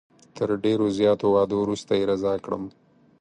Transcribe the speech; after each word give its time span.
تر 0.35 0.49
ډېرو 0.63 0.85
زیاتو 0.99 1.25
وعدو 1.31 1.55
وروسته 1.63 1.91
یې 1.99 2.03
رضا 2.11 2.33
کړم. 2.43 2.63